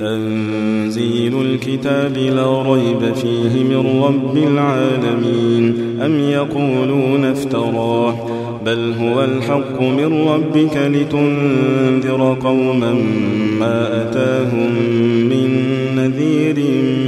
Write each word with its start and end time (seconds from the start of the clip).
تنزيل 0.00 1.40
الكتاب 1.40 2.16
لا 2.16 2.62
ريب 2.62 3.14
فيه 3.14 3.64
من 3.64 4.02
رب 4.02 4.36
العالمين 4.36 6.00
أم 6.00 6.20
يقولون 6.20 7.24
افتراه 7.24 8.14
بل 8.66 8.92
هو 9.00 9.24
الحق 9.24 9.80
من 9.80 10.28
ربك 10.28 10.76
لتنذر 10.76 12.36
قوما 12.42 12.92
ما 13.60 14.02
أتاهم 14.02 14.72
من 15.28 15.50
نذير 15.96 16.56
من 16.56 17.07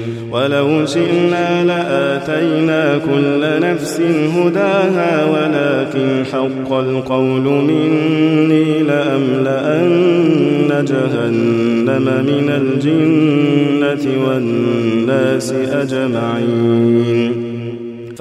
ولو 0.31 0.85
شئنا 0.85 1.63
لآتينا 1.63 2.97
كل 2.97 3.59
نفس 3.61 4.01
هداها 4.37 5.25
ولكن 5.25 6.25
حق 6.33 6.73
القول 6.73 7.43
مني 7.43 8.83
لأملأن 8.83 10.85
جهنم 10.85 12.05
من 12.25 12.49
الجنة 12.49 14.25
والناس 14.25 15.51
أجمعين. 15.51 17.60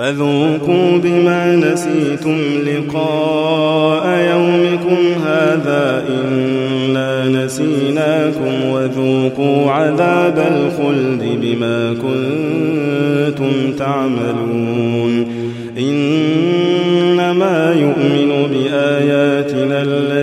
فذوقوا 0.00 0.98
بما 0.98 1.56
نسيتم 1.56 2.38
لقاء 2.66 4.06
يومكم 4.32 4.96
هذا 5.26 6.04
إنا 6.08 7.28
نسيناكم 7.28 8.64
وذوقوا 8.70 9.70
عذاب 9.70 10.38
الخلد 10.38 11.38
بما 11.42 11.94
كنتم 11.94 13.72
تعملون 13.78 15.26
إنما 15.78 17.74
يؤمن 17.80 18.46
بآياتنا 18.52 19.82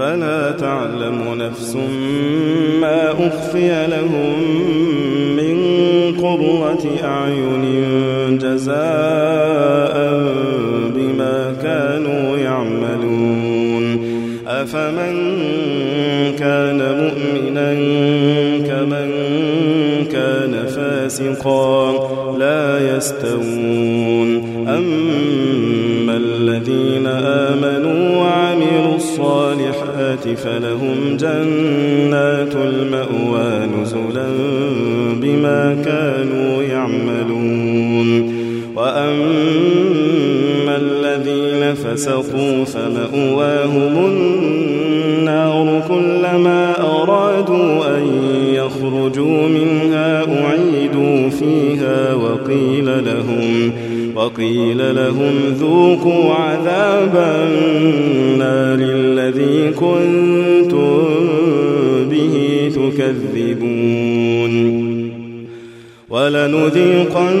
فلا 0.00 0.50
تعلم 0.50 1.34
نفس 1.34 1.76
ما 2.80 3.12
أخفي 3.12 3.86
لهم 3.86 4.42
من 5.36 5.56
قرة 6.20 6.84
أعين 7.04 8.38
جزاء 8.38 9.96
بما 10.94 11.56
كانوا 11.62 12.38
يعملون. 12.38 14.00
أفمن 14.48 15.14
كان 16.38 16.78
مؤمنا 16.78 17.74
كمن 18.68 19.10
كان 20.12 20.66
فاسقا 20.66 21.92
لا 22.38 22.96
يستوون. 22.96 24.28
أما 24.68 26.16
الذين 26.16 26.79
الصالحات 29.50 30.38
فلهم 30.38 31.16
جنات 31.16 32.54
المأوى 32.54 33.66
نزلا 33.66 34.28
بما 35.22 35.82
كانوا 35.84 36.62
يعملون. 36.62 38.40
وأما 38.76 40.76
الذين 40.76 41.74
فسقوا 41.74 42.64
فمأواهم 42.64 44.06
النار 44.06 45.82
كلما 45.88 46.80
أرادوا 46.80 47.98
أن 47.98 48.06
يخرجوا 48.70 49.48
منها 49.48 50.24
أعيدوا 50.42 51.28
فيها 51.30 52.14
وقيل 52.14 52.86
لهم 52.86 53.72
وقيل 54.14 54.94
لهم 54.94 55.34
ذوقوا 55.60 56.34
عذاب 56.34 57.16
النار 57.16 58.78
الذي 58.80 59.70
كنتم 59.70 61.04
به 62.10 62.34
تكذبون. 62.74 64.54
ولنذيقنهم 66.10 67.40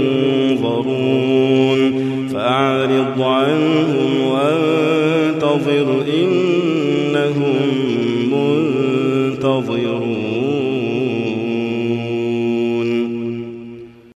ينظرون 1.01 2.27
فأعرض 2.27 3.21
عنهم 3.21 4.21
وانتظر 4.27 6.00